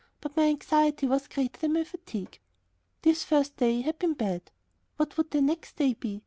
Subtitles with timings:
[0.19, 2.39] But my anxiety was greater than my fatigue.
[3.03, 4.49] This first day had been bad;
[4.97, 6.19] what would the next day be?